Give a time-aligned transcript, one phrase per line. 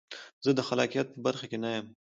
[0.43, 1.87] زه د خلاقیت په برخه کې نه یم.